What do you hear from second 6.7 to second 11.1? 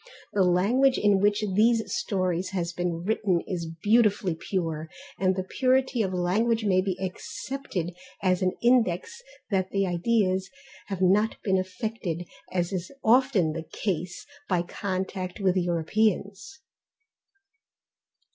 be accepted as an index that the ideas have